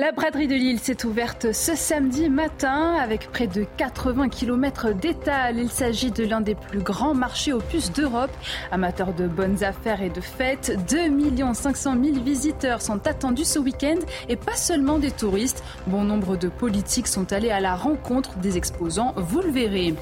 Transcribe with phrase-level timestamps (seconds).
[0.00, 5.56] La braderie de Lille s'est ouverte ce samedi matin avec près de 80 km d'étal.
[5.56, 8.32] Il s'agit de l'un des plus grands marchés puces d'Europe.
[8.72, 13.94] Amateurs de bonnes affaires et de fêtes, 2 500 000 visiteurs sont attendus ce week-end
[14.28, 15.62] et pas seulement des touristes.
[15.86, 19.94] Bon nombre de politiques sont allés à la rencontre des exposants, vous le verrez.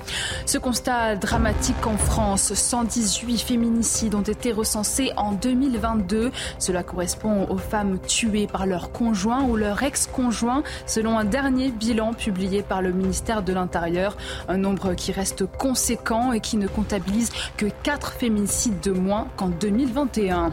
[0.47, 6.31] Ce constat dramatique en France, 118 féminicides ont été recensés en 2022.
[6.59, 12.15] Cela correspond aux femmes tuées par leur conjoint ou leur ex-conjoint, selon un dernier bilan
[12.15, 14.17] publié par le ministère de l'Intérieur.
[14.49, 19.49] Un nombre qui reste conséquent et qui ne comptabilise que 4 féminicides de moins qu'en
[19.49, 20.53] 2021.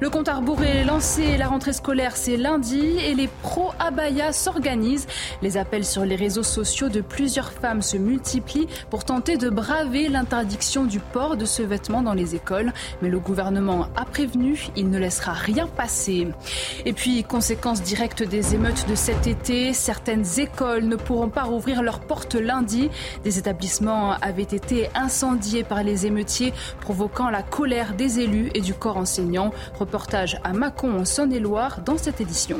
[0.00, 1.36] Le compte à rebours est lancé.
[1.36, 5.06] La rentrée scolaire, c'est lundi et les pro-abaya s'organisent.
[5.42, 10.08] Les appels sur les réseaux sociaux de plusieurs femmes se multiplient pour tenter de braver
[10.08, 12.72] l'interdiction du port de ce vêtement dans les écoles.
[13.02, 16.28] Mais le gouvernement a prévenu, il ne laissera rien passer.
[16.84, 19.72] Et puis, conséquence directe des émeutes de cet été.
[19.72, 22.90] Certaines écoles ne pourront pas rouvrir leurs portes lundi.
[23.22, 28.74] Des établissements avaient été incendiés par les émeutiers, provoquant la colère des élus et du
[28.74, 29.52] corps enseignant.
[29.78, 32.58] Reportage à Mâcon en Saône-et-Loire dans cette édition.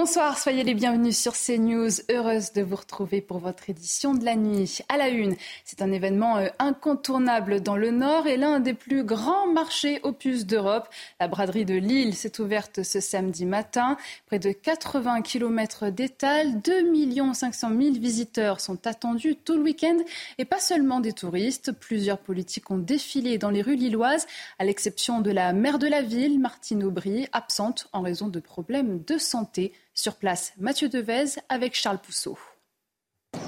[0.00, 1.90] Bonsoir, soyez les bienvenus sur CNews.
[2.08, 4.78] Heureuse de vous retrouver pour votre édition de la nuit.
[4.88, 9.02] À la une, c'est un événement euh, incontournable dans le Nord et l'un des plus
[9.02, 10.88] grands marchés opus d'Europe.
[11.18, 13.96] La braderie de Lille s'est ouverte ce samedi matin.
[14.26, 19.96] Près de 80 km d'étal, 2 500 000 visiteurs sont attendus tout le week-end
[20.38, 21.72] et pas seulement des touristes.
[21.72, 24.28] Plusieurs politiques ont défilé dans les rues lilloises,
[24.60, 29.02] à l'exception de la maire de la ville, Martine Aubry, absente en raison de problèmes
[29.02, 29.72] de santé.
[29.98, 32.38] Sur place, Mathieu Devez avec Charles Pousseau.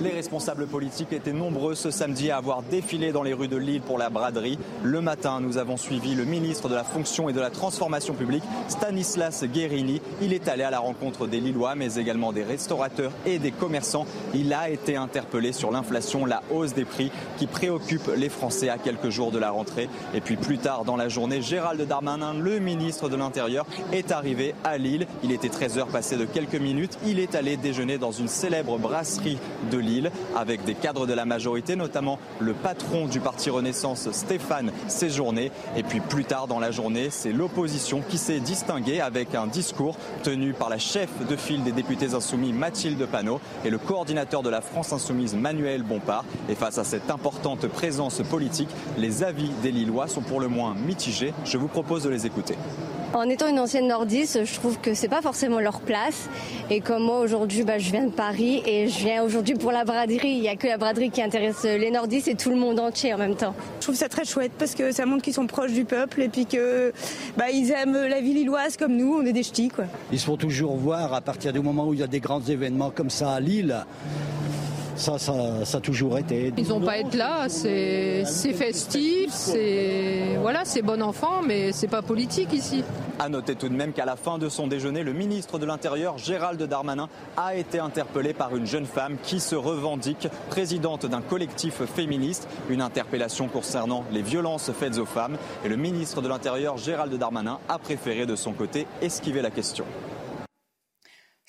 [0.00, 3.82] Les responsables politiques étaient nombreux ce samedi à avoir défilé dans les rues de Lille
[3.82, 4.58] pour la braderie.
[4.82, 8.42] Le matin, nous avons suivi le ministre de la Fonction et de la Transformation publique,
[8.68, 10.00] Stanislas Guérini.
[10.22, 14.06] Il est allé à la rencontre des Lillois, mais également des restaurateurs et des commerçants.
[14.32, 18.78] Il a été interpellé sur l'inflation, la hausse des prix qui préoccupe les Français à
[18.78, 19.90] quelques jours de la rentrée.
[20.14, 24.54] Et puis plus tard dans la journée, Gérald Darmanin, le ministre de l'Intérieur, est arrivé
[24.64, 25.06] à Lille.
[25.22, 26.96] Il était 13h passé de quelques minutes.
[27.04, 29.36] Il est allé déjeuner dans une célèbre brasserie
[29.70, 29.89] de Lille
[30.36, 35.50] avec des cadres de la majorité, notamment le patron du Parti Renaissance, Stéphane Séjourné.
[35.76, 39.96] Et puis plus tard dans la journée, c'est l'opposition qui s'est distinguée avec un discours
[40.22, 44.50] tenu par la chef de file des députés insoumis, Mathilde Panot, et le coordinateur de
[44.50, 46.24] la France insoumise, Manuel Bompard.
[46.48, 50.74] Et face à cette importante présence politique, les avis des Lillois sont pour le moins
[50.74, 51.34] mitigés.
[51.44, 52.56] Je vous propose de les écouter.
[53.12, 56.28] En étant une ancienne nordiste, je trouve que c'est pas forcément leur place.
[56.70, 59.84] Et comme moi aujourd'hui, bah, je viens de Paris et je viens aujourd'hui pour la
[59.84, 60.28] braderie.
[60.28, 63.12] Il n'y a que la braderie qui intéresse les nordistes et tout le monde entier
[63.12, 63.54] en même temps.
[63.80, 66.28] Je trouve ça très chouette parce que ça montre qu'ils sont proches du peuple et
[66.28, 66.92] puis que
[67.36, 69.16] bah, ils aiment la ville lilloise comme nous.
[69.20, 69.86] On est des ch'tis quoi.
[70.12, 72.42] Ils se font toujours voir à partir du moment où il y a des grands
[72.42, 73.84] événements comme ça à Lille.
[75.00, 76.52] Ça, ça, ça, a toujours été.
[76.58, 82.02] Ils n'ont pas être là, c'est festif, c'est voilà, c'est bon enfant, mais c'est pas
[82.02, 82.84] politique ici.
[83.18, 86.18] À noter tout de même qu'à la fin de son déjeuner, le ministre de l'Intérieur,
[86.18, 87.08] Gérald Darmanin,
[87.38, 92.46] a été interpellé par une jeune femme qui se revendique présidente d'un collectif féministe.
[92.68, 95.38] Une interpellation concernant les violences faites aux femmes.
[95.64, 99.86] Et le ministre de l'Intérieur, Gérald Darmanin, a préféré de son côté esquiver la question.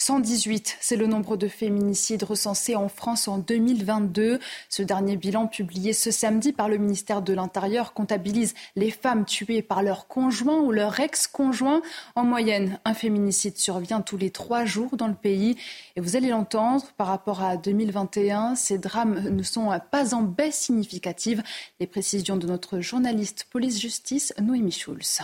[0.02, 4.40] 118, c'est le nombre de féminicides recensés en France en 2022.
[4.68, 9.62] Ce dernier bilan publié ce samedi par le ministère de l'Intérieur comptabilise les femmes tuées
[9.62, 11.84] par leur conjoint ou leur ex-conjoint.
[12.16, 15.56] En moyenne, un féminicide survient tous les trois jours dans le pays.
[15.96, 20.58] Et vous allez l'entendre, par rapport à 2021, ces drames ne sont pas en baisse
[20.58, 21.44] significative.
[21.80, 25.22] Les précisions de notre journaliste police-justice, Noémie Schulz.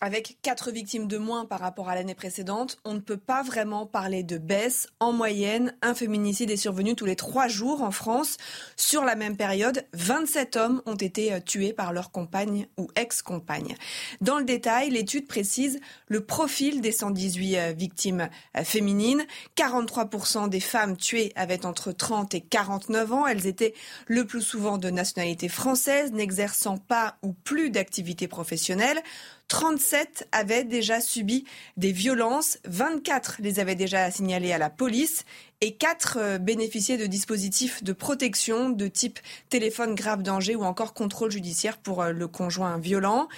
[0.00, 3.86] Avec quatre victimes de moins par rapport à l'année précédente, on ne peut pas vraiment
[3.86, 4.88] parler de baisse.
[4.98, 8.36] En moyenne, un féminicide est survenu tous les trois jours en France.
[8.76, 13.76] Sur la même période, 27 hommes ont été euh, tués par leur compagne ou ex-compagne.
[14.20, 18.28] Dans le détail, l'étude précise le profil des 118 euh, victimes
[18.58, 19.24] euh, féminines.
[19.56, 23.26] 43% des femmes tuées avaient entre 30 et 49 ans.
[23.26, 23.74] Elles étaient
[24.08, 29.00] le plus souvent de nationalité française, n'exerçant pas ou plus d'activité professionnelle.
[29.48, 31.44] 37 avaient déjà subi
[31.76, 35.24] des violences, 24 les avaient déjà signalées à la police
[35.64, 39.18] et 4 euh, bénéficiaient de dispositifs de protection de type
[39.48, 43.28] téléphone grave danger ou encore contrôle judiciaire pour euh, le conjoint violent.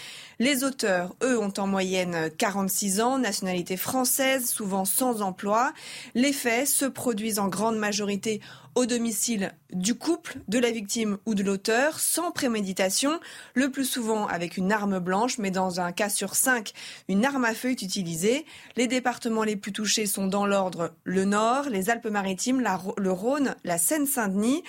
[0.40, 5.73] Les auteurs, eux, ont en moyenne 46 ans, nationalité française, souvent sans emploi.
[6.17, 8.40] Les faits se produisent en grande majorité
[8.76, 13.19] au domicile du couple, de la victime ou de l'auteur, sans préméditation,
[13.55, 16.75] le plus souvent avec une arme blanche, mais dans un cas sur cinq,
[17.08, 18.44] une arme à feu est utilisée.
[18.76, 22.64] Les départements les plus touchés sont dans l'ordre le Nord, les Alpes-Maritimes,
[22.96, 24.62] le Rhône, la Seine-Saint-Denis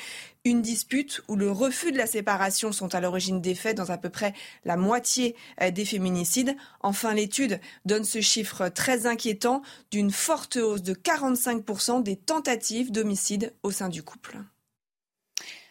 [0.44, 3.98] une dispute où le refus de la séparation sont à l'origine des faits dans à
[3.98, 4.34] peu près
[4.64, 6.56] la moitié euh, des féminicides.
[6.80, 9.62] Enfin, l'étude donne ce chiffre très inquiétant
[9.92, 14.38] d'une forte hausse de 45% des tentatives d'homicide au sein du couple.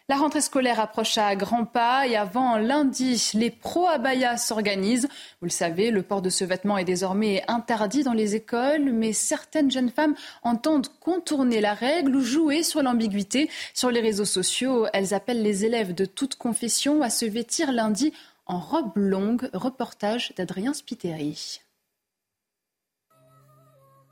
[0.09, 5.09] La rentrée scolaire approche à grands pas et avant lundi, les pro-abaya s'organisent.
[5.41, 9.11] Vous le savez, le port de ce vêtement est désormais interdit dans les écoles, mais
[9.11, 13.49] certaines jeunes femmes entendent contourner la règle ou jouer sur l'ambiguïté.
[13.73, 18.13] Sur les réseaux sociaux, elles appellent les élèves de toute confession à se vêtir lundi
[18.45, 19.49] en robe longue.
[19.51, 21.59] Reportage d'Adrien Spiteri.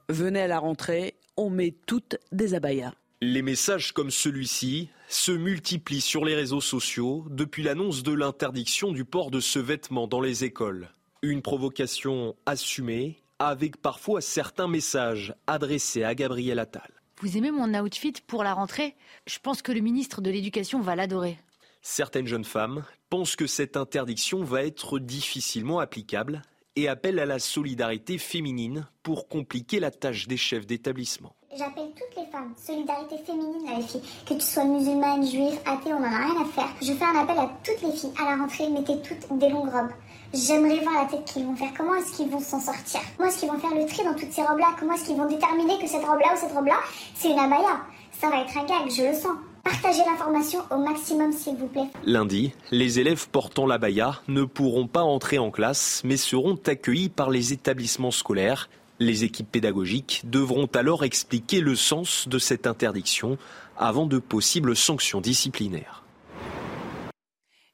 [0.10, 2.92] Venez à la rentrée, on met toutes des abayas.
[3.22, 9.06] Les messages comme celui-ci se multiplient sur les réseaux sociaux depuis l'annonce de l'interdiction du
[9.06, 10.90] port de ce vêtement dans les écoles.
[11.22, 16.92] Une provocation assumée avec parfois certains messages adressés à Gabriel Attal.
[17.22, 18.96] Vous aimez mon outfit pour la rentrée?
[19.26, 21.40] Je pense que le ministre de l'Éducation va l'adorer.
[21.82, 26.42] Certaines jeunes femmes pensent que cette interdiction va être difficilement applicable
[26.76, 31.34] et appellent à la solidarité féminine pour compliquer la tâche des chefs d'établissement.
[31.58, 34.02] J'appelle toutes les femmes, solidarité féminine les filles.
[34.28, 36.68] Que tu sois musulmane, juive, athée, on n'en a rien à faire.
[36.82, 38.12] Je fais un appel à toutes les filles.
[38.20, 39.92] À la rentrée, mettez toutes des longues robes.
[40.34, 41.72] J'aimerais voir la tête qu'ils vont faire.
[41.78, 43.00] Comment est-ce qu'ils vont s'en sortir?
[43.16, 44.76] Comment est-ce qu'ils vont faire le tri dans toutes ces robes-là?
[44.78, 46.80] Comment est-ce qu'ils vont déterminer que cette robe-là ou cette robe-là,
[47.14, 47.80] c'est une abaya?
[48.20, 49.38] Ça va être un gag, je le sens.
[49.64, 51.88] Partagez l'information au maximum, s'il vous plaît.
[52.04, 57.30] Lundi, les élèves portant l'abaya ne pourront pas entrer en classe, mais seront accueillis par
[57.30, 58.70] les établissements scolaires.
[59.00, 63.38] Les équipes pédagogiques devront alors expliquer le sens de cette interdiction
[63.78, 66.05] avant de possibles sanctions disciplinaires.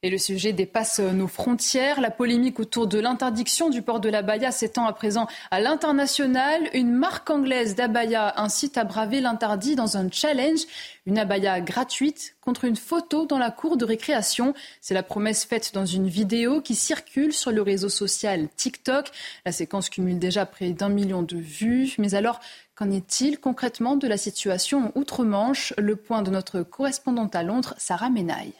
[0.03, 2.01] Et le sujet dépasse nos frontières.
[2.01, 6.71] La polémique autour de l'interdiction du port de l'abaya s'étend à présent à l'international.
[6.73, 10.61] Une marque anglaise d'abaya incite à braver l'interdit dans un challenge.
[11.05, 14.55] Une abaya gratuite contre une photo dans la cour de récréation.
[14.81, 19.11] C'est la promesse faite dans une vidéo qui circule sur le réseau social TikTok.
[19.45, 21.93] La séquence cumule déjà près d'un million de vues.
[21.99, 22.39] Mais alors,
[22.73, 25.75] qu'en est-il concrètement de la situation outre-Manche?
[25.77, 28.55] Le point de notre correspondante à Londres, Sarah Menaille.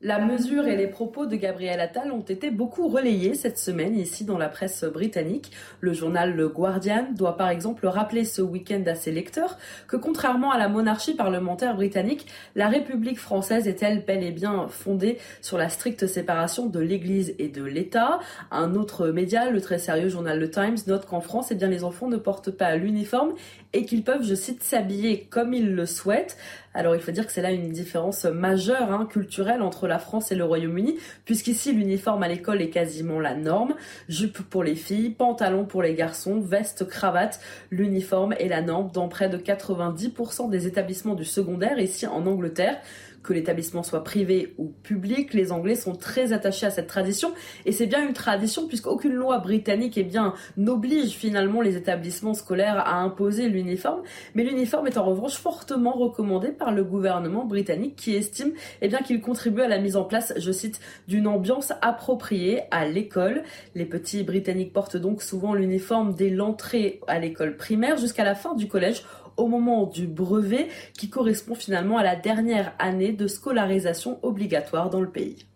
[0.00, 4.24] La mesure et les propos de Gabriel Attal ont été beaucoup relayés cette semaine ici
[4.24, 5.50] dans la presse britannique.
[5.80, 9.58] Le journal Le Guardian doit par exemple rappeler ce week-end à ses lecteurs
[9.88, 15.18] que contrairement à la monarchie parlementaire britannique, la République française est-elle bel et bien fondée
[15.40, 18.20] sur la stricte séparation de l'Église et de l'État?
[18.52, 21.82] Un autre média, le très sérieux journal Le Times, note qu'en France, eh bien, les
[21.82, 23.34] enfants ne portent pas l'uniforme
[23.72, 26.36] et qu'ils peuvent, je cite, s'habiller comme ils le souhaitent.
[26.74, 30.30] Alors il faut dire que c'est là une différence majeure hein, culturelle entre la France
[30.30, 33.74] et le Royaume-Uni, puisqu'ici l'uniforme à l'école est quasiment la norme.
[34.08, 37.40] Jupe pour les filles, pantalon pour les garçons, veste, cravate,
[37.70, 42.78] l'uniforme est la norme dans près de 90% des établissements du secondaire ici en Angleterre
[43.22, 47.32] que l'établissement soit privé ou public, les Anglais sont très attachés à cette tradition.
[47.66, 50.08] Et c'est bien une tradition puisqu'aucune loi britannique eh
[50.56, 54.02] n'oblige finalement les établissements scolaires à imposer l'uniforme.
[54.34, 59.20] Mais l'uniforme est en revanche fortement recommandé par le gouvernement britannique qui estime eh qu'il
[59.20, 63.42] contribue à la mise en place, je cite, d'une ambiance appropriée à l'école.
[63.74, 68.54] Les petits Britanniques portent donc souvent l'uniforme dès l'entrée à l'école primaire jusqu'à la fin
[68.54, 69.02] du collège
[69.38, 75.00] au moment du brevet qui correspond finalement à la dernière année de scolarisation obligatoire dans
[75.00, 75.46] le pays.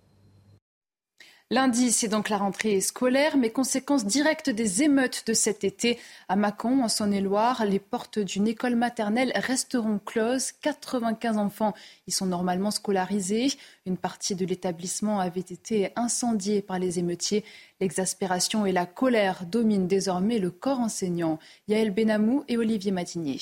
[1.53, 5.99] Lundi, c'est donc la rentrée scolaire, mais conséquence directe des émeutes de cet été.
[6.31, 10.53] À Mâcon, en Saône-et-Loire, les portes d'une école maternelle resteront closes.
[10.63, 11.75] 95 enfants
[12.07, 13.53] y sont normalement scolarisés.
[13.85, 17.45] Une partie de l'établissement avait été incendiée par les émeutiers.
[17.83, 21.39] L'exaspération et la colère dominent désormais le corps enseignant.
[21.69, 23.41] Yaël Benamou et Olivier Matinier.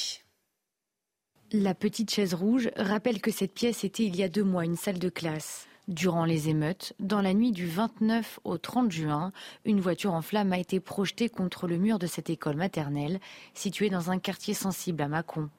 [1.52, 4.76] La petite chaise rouge rappelle que cette pièce était il y a deux mois une
[4.76, 5.66] salle de classe.
[5.88, 9.32] Durant les émeutes, dans la nuit du 29 au 30 juin,
[9.64, 13.18] une voiture en flammes a été projetée contre le mur de cette école maternelle,
[13.52, 15.50] située dans un quartier sensible à Mâcon.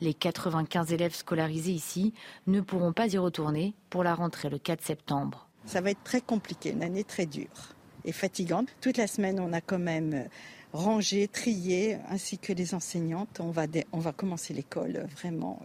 [0.00, 2.14] Les 95 élèves scolarisés ici
[2.46, 5.48] ne pourront pas y retourner pour la rentrée le 4 septembre.
[5.64, 8.68] Ça va être très compliqué, une année très dure et fatigante.
[8.80, 10.28] Toute la semaine, on a quand même
[10.72, 13.40] rangées, triées, ainsi que les enseignantes.
[13.40, 15.62] On va, on va commencer l'école vraiment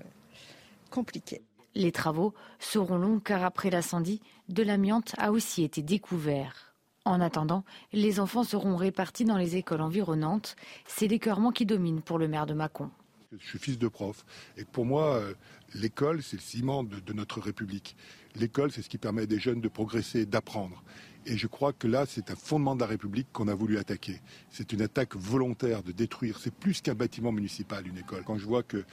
[0.89, 1.41] compliquée.
[1.75, 6.73] Les travaux seront longs car après l'incendie, de l'amiante a aussi été découvert.
[7.03, 10.55] En attendant, les enfants seront répartis dans les écoles environnantes.
[10.87, 12.89] C'est l'écœurement qui domine pour le maire de Mâcon.
[13.37, 14.25] Je suis fils de prof
[14.57, 15.33] et pour moi, euh,
[15.73, 17.97] l'école, c'est le ciment de, de notre République.
[18.35, 20.83] L'école, c'est ce qui permet à des jeunes de progresser, d'apprendre.
[21.27, 24.21] Et je crois que là, c'est un fondement de la République qu'on a voulu attaquer.
[24.51, 26.37] C'est une attaque volontaire de détruire.
[26.39, 28.23] C'est plus qu'un bâtiment municipal, une école.
[28.23, 28.83] Quand je vois que euh,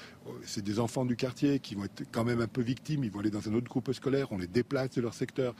[0.42, 3.20] c'est des enfants du quartier qui vont être quand même un peu victimes, ils vont
[3.20, 5.54] aller dans un autre groupe scolaire, on les déplace de leur secteur.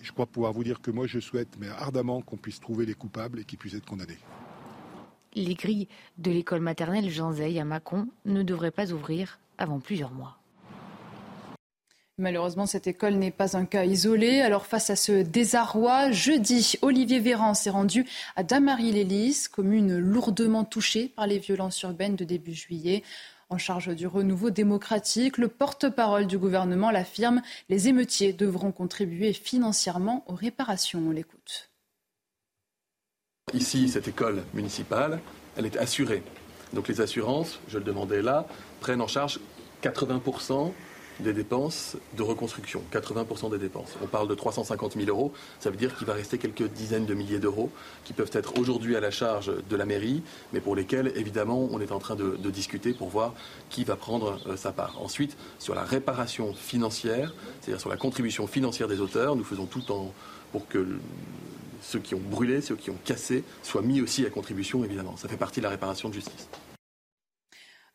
[0.00, 2.94] Je crois pouvoir vous dire que moi, je souhaite, mais ardemment, qu'on puisse trouver les
[2.94, 4.18] coupables et qu'ils puissent être condamnés.
[5.34, 10.12] Les grilles de l'école maternelle Jean Zay à Mâcon ne devraient pas ouvrir avant plusieurs
[10.12, 10.37] mois.
[12.20, 14.40] Malheureusement, cette école n'est pas un cas isolé.
[14.40, 21.12] Alors, face à ce désarroi, jeudi, Olivier Véran s'est rendu à Damary-les-Lys, commune lourdement touchée
[21.14, 23.04] par les violences urbaines de début juillet.
[23.50, 30.24] En charge du renouveau démocratique, le porte-parole du gouvernement l'affirme, les émeutiers devront contribuer financièrement
[30.26, 31.00] aux réparations.
[31.06, 31.70] On l'écoute.
[33.54, 35.20] Ici, cette école municipale,
[35.56, 36.24] elle est assurée.
[36.72, 38.46] Donc les assurances, je le demandais là,
[38.80, 39.38] prennent en charge
[39.82, 40.20] 80
[41.20, 43.96] des dépenses de reconstruction, 80% des dépenses.
[44.02, 47.14] On parle de 350 000 euros, ça veut dire qu'il va rester quelques dizaines de
[47.14, 47.70] milliers d'euros
[48.04, 50.22] qui peuvent être aujourd'hui à la charge de la mairie,
[50.52, 53.34] mais pour lesquels, évidemment, on est en train de, discuter pour voir
[53.68, 55.00] qui va prendre euh, sa part.
[55.02, 59.92] Ensuite, sur la réparation financière, c'est-à-dire sur la contribution financière des auteurs, nous faisons tout
[59.92, 60.12] en,
[60.50, 60.86] pour que
[61.82, 65.16] ceux qui ont brûlé, ceux qui ont cassé, soient mis aussi à contribution, évidemment.
[65.16, 66.48] Ça fait partie de la réparation de justice.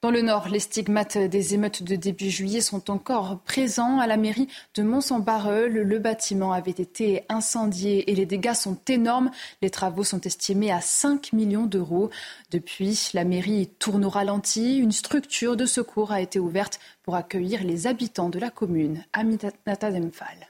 [0.03, 4.17] Dans le Nord, les stigmates des émeutes de début juillet sont encore présents à la
[4.17, 5.72] mairie de Mont-Saint-Barreul.
[5.72, 9.31] Le bâtiment avait été incendié et les dégâts sont énormes.
[9.62, 12.10] Les travaux sont estimés à 5 millions d'euros.
[12.51, 14.77] Depuis, la mairie tourne au ralenti.
[14.77, 19.05] Une structure de secours a été ouverte pour accueillir les habitants de la commune.
[19.13, 20.50] Aminata Demphal.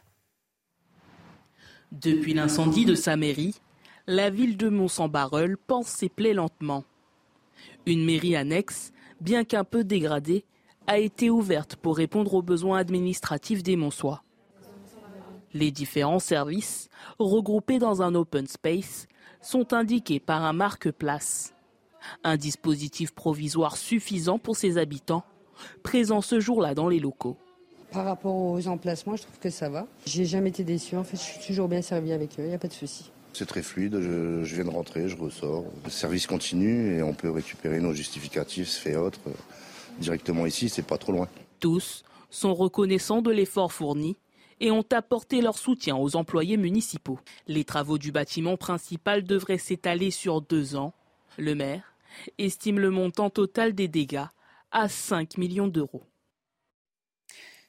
[1.92, 3.54] Depuis l'incendie de sa mairie,
[4.08, 6.84] la ville de Mont-Saint-Barreul pense ses plaies lentement.
[7.86, 8.93] Une mairie annexe
[9.24, 10.46] bien qu'un peu dégradée,
[10.86, 14.22] a été ouverte pour répondre aux besoins administratifs des Monsois.
[15.54, 16.90] Les différents services,
[17.20, 19.08] regroupés dans un open space,
[19.42, 21.54] sont indiqués par un marque-place.
[22.26, 25.24] Un dispositif provisoire suffisant pour ses habitants,
[25.84, 27.38] présents ce jour-là dans les locaux.
[27.92, 29.88] Par rapport aux emplacements, je trouve que ça va.
[30.06, 30.98] J'ai jamais été déçu.
[30.98, 32.44] En fait, je suis toujours bien servi avec eux.
[32.44, 33.13] Il n'y a pas de souci.
[33.34, 35.66] C'est très fluide, je, viens de rentrer, je ressors.
[35.84, 39.32] Le service continue et on peut récupérer nos justificatifs, fait autres, euh,
[40.00, 41.28] directement ici, c'est pas trop loin.
[41.60, 44.18] Tous sont reconnaissants de l'effort fourni
[44.60, 47.20] et ont apporté leur soutien aux employés municipaux.
[47.48, 50.94] Les travaux du bâtiment principal devraient s'étaler sur deux ans.
[51.40, 51.96] Le maire
[52.38, 54.28] estime le montant total des dégâts
[54.72, 56.04] à 5 millions d'euros.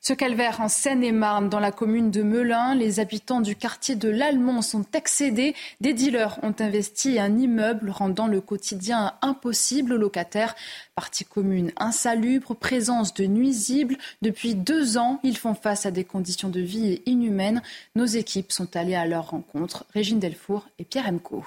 [0.06, 4.60] Ce calvaire en Seine-et-Marne, dans la commune de Melun, les habitants du quartier de l'Allemand
[4.60, 5.54] sont excédés.
[5.80, 10.56] Des dealers ont investi un immeuble rendant le quotidien impossible aux locataires.
[10.94, 13.96] Partie commune insalubre, présence de nuisibles.
[14.20, 17.62] Depuis deux ans, ils font face à des conditions de vie inhumaines.
[17.96, 19.86] Nos équipes sont allées à leur rencontre.
[19.94, 21.46] Régine Delfour et Pierre Emco.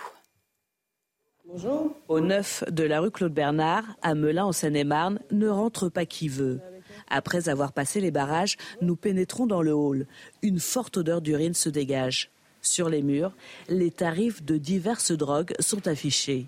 [1.46, 1.92] Bonjour.
[2.08, 6.28] Au 9 de la rue Claude Bernard, à Melun en Seine-et-Marne, ne rentre pas qui
[6.28, 6.60] veut.
[7.10, 10.08] Après avoir passé les barrages, nous pénétrons dans le hall.
[10.42, 12.32] Une forte odeur d'urine se dégage.
[12.62, 13.34] Sur les murs,
[13.70, 16.48] les tarifs de diverses drogues sont affichés.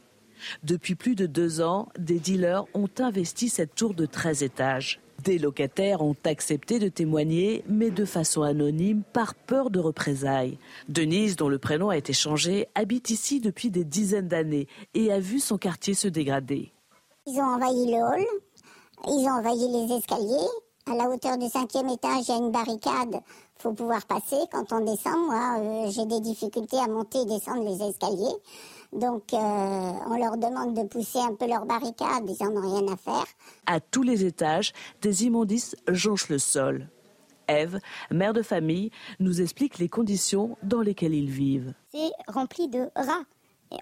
[0.64, 5.00] Depuis plus de deux ans, des dealers ont investi cette tour de 13 étages.
[5.24, 10.58] Des locataires ont accepté de témoigner, mais de façon anonyme, par peur de représailles.
[10.88, 15.20] Denise, dont le prénom a été changé, habite ici depuis des dizaines d'années et a
[15.20, 16.72] vu son quartier se dégrader.
[17.28, 18.26] Ils ont envahi le hall,
[19.08, 20.48] ils ont envahi les escaliers.
[20.86, 23.22] À la hauteur du cinquième étage, il y a une barricade.
[23.58, 24.38] faut pouvoir passer.
[24.52, 28.36] Quand on descend, moi, euh, j'ai des difficultés à monter et descendre les escaliers.
[28.92, 32.28] Donc, euh, on leur demande de pousser un peu leur barricade.
[32.28, 33.26] Ils n'en ont rien à faire.
[33.68, 36.90] À tous les étages, des immondices jonchent le sol.
[37.48, 37.80] Eve,
[38.12, 41.74] mère de famille, nous explique les conditions dans lesquelles ils vivent.
[41.92, 43.26] C'est rempli de rats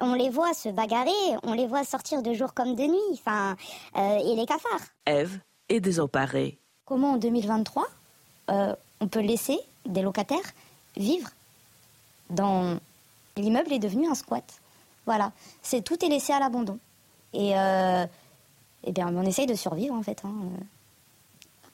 [0.02, 1.12] on les voit se bagarrer,
[1.44, 3.56] on les voit sortir de jour comme de nuit, enfin,
[3.96, 4.88] euh, et les cafards.
[5.06, 5.40] Eve
[5.70, 6.60] est désemparée.
[6.86, 7.86] Comment en 2023,
[8.50, 10.54] euh, on peut laisser des locataires
[10.96, 11.30] vivre
[12.30, 12.78] dans
[13.38, 14.44] l'immeuble est devenu un squat.
[15.06, 16.80] Voilà, c'est tout est laissé à l'abandon.
[17.34, 18.06] Et, euh,
[18.84, 20.34] eh bien, on essaye de survivre en fait, hein.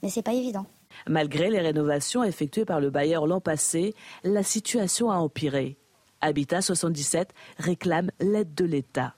[0.01, 0.65] mais c'est pas évident.
[1.08, 5.77] Malgré les rénovations effectuées par le bailleur l'an passé, la situation a empiré.
[6.24, 9.15] Habitat 77 réclame l'aide de l'État.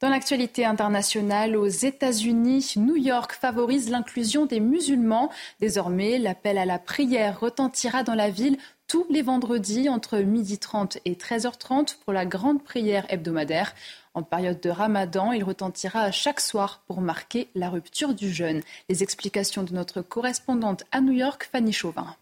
[0.00, 5.28] Dans l'actualité internationale, aux États-Unis, New York favorise l'inclusion des musulmans.
[5.58, 11.14] Désormais, l'appel à la prière retentira dans la ville tous les vendredis entre 12h30 et
[11.14, 13.74] 13h30 pour la grande prière hebdomadaire.
[14.14, 18.62] En période de ramadan, il retentira chaque soir pour marquer la rupture du jeûne.
[18.88, 22.14] Les explications de notre correspondante à New York, Fanny Chauvin.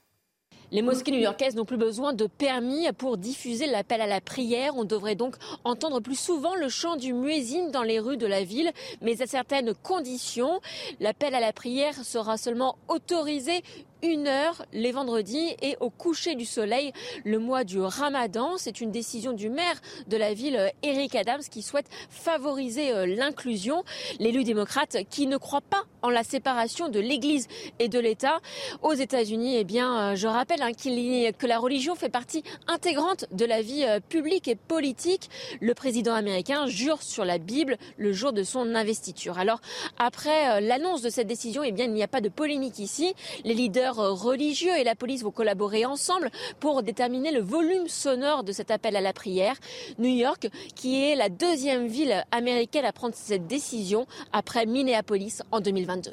[0.73, 4.76] Les mosquées new-yorkaises n'ont plus besoin de permis pour diffuser l'appel à la prière.
[4.76, 8.42] On devrait donc entendre plus souvent le chant du muezzin dans les rues de la
[8.42, 10.61] ville, mais à certaines conditions.
[10.99, 13.62] L'appel à la prière sera seulement autorisé
[14.03, 16.93] une heure les vendredis et au coucher du soleil
[17.25, 18.57] le mois du ramadan.
[18.57, 23.85] C'est une décision du maire de la ville, Eric Adams, qui souhaite favoriser euh, l'inclusion.
[24.19, 27.49] L'élu démocrate qui ne croit pas en la séparation de l'Église
[27.79, 28.41] et de l'État.
[28.83, 33.45] Aux États-Unis, eh bien, euh, je rappelle hein, que la religion fait partie intégrante de
[33.45, 35.31] la vie euh, publique et politique.
[35.61, 39.38] Le président américain jure sur la Bible le jour de son investiture.
[39.38, 39.61] Alors,
[39.99, 43.15] après l'annonce de cette décision, eh bien, il n'y a pas de polémique ici.
[43.45, 48.52] Les leaders religieux et la police vont collaborer ensemble pour déterminer le volume sonore de
[48.52, 49.57] cet appel à la prière.
[49.99, 55.61] New York, qui est la deuxième ville américaine à prendre cette décision après Minneapolis en
[55.61, 56.12] 2022.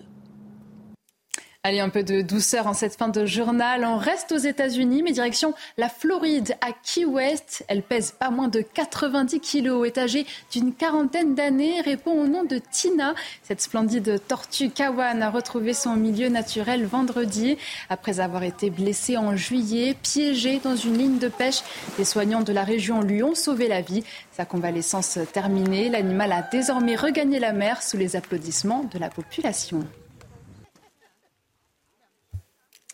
[1.66, 3.86] Allez, un peu de douceur en cette fin de journal.
[3.86, 7.64] On reste aux États-Unis, mais direction la Floride, à Key West.
[7.70, 12.44] Elle pèse pas moins de 90 kilos, est âgée d'une quarantaine d'années, répond au nom
[12.44, 13.16] de Tina.
[13.44, 17.58] Cette splendide tortue Kawan a retrouvé son milieu naturel vendredi.
[17.90, 21.62] Après avoir été blessée en juillet, piégée dans une ligne de pêche,
[21.98, 24.04] les soignants de la région lui ont sauvé la vie.
[24.34, 29.88] Sa convalescence terminée, l'animal a désormais regagné la mer sous les applaudissements de la population.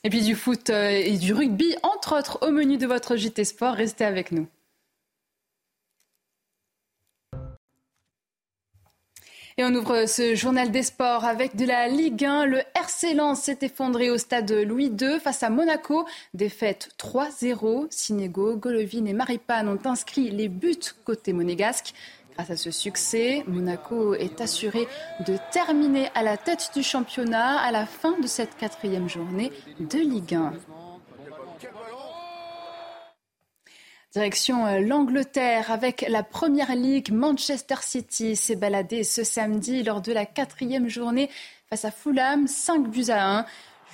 [0.03, 3.43] Et puis du foot euh, et du rugby, entre autres, au menu de votre JT
[3.43, 3.73] Sport.
[3.73, 4.47] Restez avec nous.
[9.59, 12.45] Et on ouvre ce journal des sports avec de la Ligue 1.
[12.45, 16.05] Le RC s'est effondré au stade Louis II face à Monaco.
[16.33, 17.87] Défaite 3-0.
[17.89, 21.93] Sinego, Golovin et Maripane ont inscrit les buts côté monégasque.
[22.39, 24.87] Grâce à ce succès, Monaco est assuré
[25.27, 29.97] de terminer à la tête du championnat à la fin de cette quatrième journée de
[29.97, 30.53] Ligue 1.
[34.13, 37.11] Direction euh, l'Angleterre avec la Première Ligue.
[37.11, 41.29] Manchester City s'est baladé ce samedi lors de la quatrième journée
[41.69, 43.45] face à Fulham, 5 buts à 1.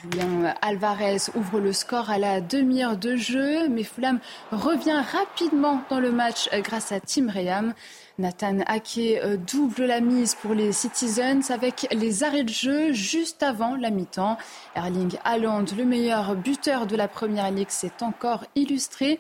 [0.01, 4.19] Julien Alvarez ouvre le score à la demi-heure de jeu, mais Fulham
[4.51, 7.73] revient rapidement dans le match euh, grâce à Tim Reham.
[8.19, 13.41] Nathan Ake euh, double la mise pour les Citizens avec les arrêts de jeu juste
[13.41, 14.38] avant la mi-temps.
[14.75, 19.19] Erling Haaland, le meilleur buteur de la Première Ligue, s'est encore illustré.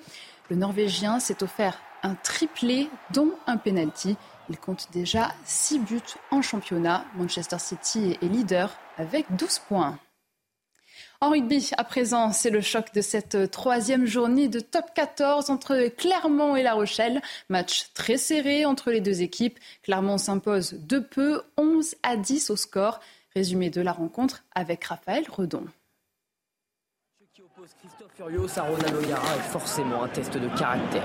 [0.49, 4.17] Le Norvégien s'est offert un triplé, dont un penalty.
[4.49, 7.05] Il compte déjà 6 buts en championnat.
[7.15, 9.97] Manchester City est leader avec 12 points.
[11.21, 15.87] En rugby, à présent, c'est le choc de cette troisième journée de top 14 entre
[15.87, 17.21] Clermont et La Rochelle.
[17.49, 19.57] Match très serré entre les deux équipes.
[19.83, 22.99] Clermont s'impose de peu, 11 à 10 au score.
[23.33, 25.65] Résumé de la rencontre avec Raphaël Redon.
[27.19, 31.03] Ce qui oppose Christophe Furios à Ronaldo Yara est forcément un test de caractère.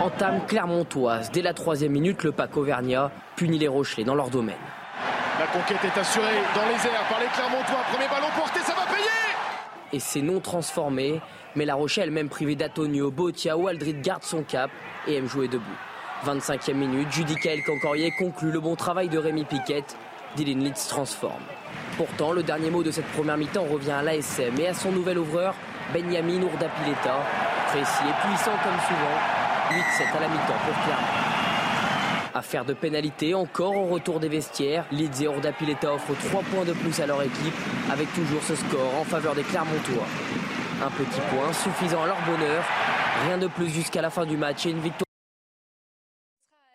[0.00, 1.30] Entame Clermontoise.
[1.32, 4.56] Dès la troisième minute, le Pac Auvergnat punit les Rochelais dans leur domaine.
[5.40, 7.80] La conquête est assurée dans les airs par les Clermontois.
[7.92, 8.59] Premier ballon porté,
[9.92, 11.20] et c'est non transformé.
[11.56, 14.70] Mais La Rochelle, même privée d'Atonio, Botia ou Aldrid, garde son cap
[15.06, 15.64] et aime jouer debout.
[16.24, 19.84] 25e minute, Judicael Cancorier conclut le bon travail de Rémi Piquet.
[20.36, 21.42] Dylan Litz transforme.
[21.96, 25.18] Pourtant, le dernier mot de cette première mi-temps revient à l'ASM et à son nouvel
[25.18, 25.54] ouvreur,
[25.92, 27.24] Benjamin Ourdapileta.
[27.68, 29.18] Précis et puissant comme souvent.
[29.70, 31.29] 8-7 à la mi-temps pour Clermont.
[32.40, 34.86] Affaire de pénalité encore au retour des vestiaires.
[34.92, 37.52] Leeds et Ordapileta offrent 3 points de plus à leur équipe
[37.92, 40.06] avec toujours ce score en faveur des Clermontois.
[40.82, 42.64] Un petit point suffisant à leur bonheur.
[43.26, 45.09] Rien de plus jusqu'à la fin du match et une victoire.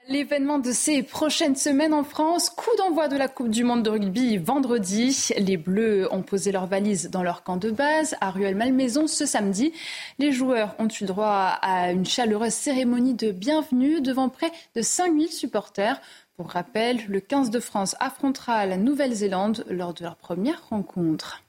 [0.07, 3.89] L'événement de ces prochaines semaines en France, coup d'envoi de la Coupe du Monde de
[3.89, 5.29] rugby vendredi.
[5.35, 9.73] Les Bleus ont posé leurs valises dans leur camp de base à Ruelle-Malmaison ce samedi.
[10.19, 15.29] Les joueurs ont eu droit à une chaleureuse cérémonie de bienvenue devant près de 5000
[15.29, 15.99] supporters.
[16.37, 21.44] Pour rappel, le 15 de France affrontera la Nouvelle-Zélande lors de leur première rencontre.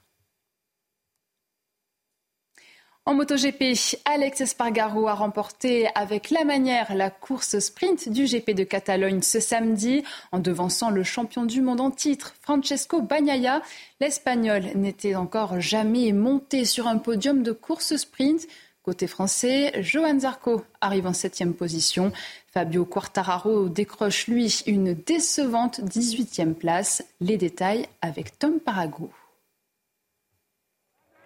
[3.07, 8.65] En MotoGP, Alex Espargaro a remporté avec la manière la course sprint du GP de
[8.65, 13.61] Catalogne ce samedi en devançant le champion du monde en titre, Francesco Bagnaia.
[14.01, 18.45] L'Espagnol n'était encore jamais monté sur un podium de course sprint.
[18.83, 22.11] Côté français, Johan Zarco arrive en septième position.
[22.47, 27.05] Fabio Quartararo décroche lui une décevante 18e place.
[27.21, 29.09] Les détails avec Tom Parago.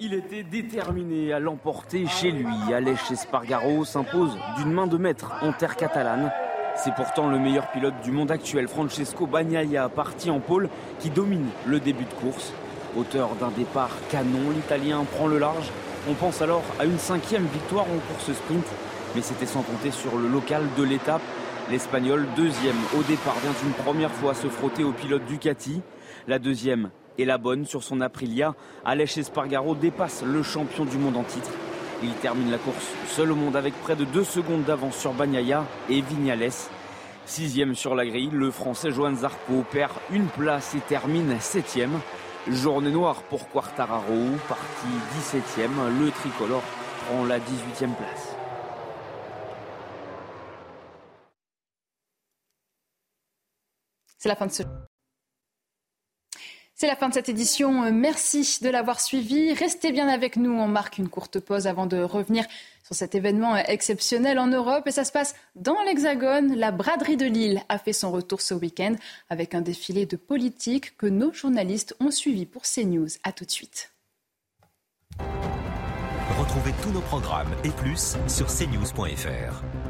[0.03, 2.73] Il était déterminé à l'emporter chez lui.
[2.73, 6.31] Aleix Espargaro s'impose d'une main de maître en terre catalane.
[6.75, 11.45] C'est pourtant le meilleur pilote du monde actuel, Francesco Bagnaia, parti en pôle, qui domine
[11.67, 12.51] le début de course.
[12.97, 15.69] Auteur d'un départ canon, l'Italien prend le large.
[16.09, 18.65] On pense alors à une cinquième victoire en course sprint,
[19.13, 21.21] mais c'était sans compter sur le local de l'étape.
[21.69, 25.83] L'Espagnol, deuxième au départ, vient une première fois se frotter au pilote Ducati.
[26.27, 28.55] La deuxième est la bonne sur son Aprilia.
[28.85, 31.51] Aleix Espargaro dépasse le champion du monde en titre.
[32.03, 35.65] Il termine la course seul au monde avec près de deux secondes d'avance sur Bagnaia
[35.89, 36.51] et Vignales.
[37.25, 41.99] Sixième sur la grille, le français Johan Zarco perd une place et termine septième.
[42.47, 44.87] Journée noire pour Quartararo, parti
[45.19, 45.99] 17e.
[45.99, 46.63] Le tricolore
[47.05, 48.35] prend la 18e place.
[54.17, 54.51] C'est la fin de.
[56.81, 57.91] C'est la fin de cette édition.
[57.91, 59.53] Merci de l'avoir suivi.
[59.53, 60.49] Restez bien avec nous.
[60.49, 62.43] On marque une courte pause avant de revenir
[62.83, 64.87] sur cet événement exceptionnel en Europe.
[64.87, 66.55] Et ça se passe dans l'Hexagone.
[66.55, 68.95] La braderie de Lille a fait son retour ce week-end
[69.29, 73.09] avec un défilé de politique que nos journalistes ont suivi pour CNews.
[73.23, 73.93] A tout de suite.
[76.39, 79.80] Retrouvez tous nos programmes et plus sur cnews.fr.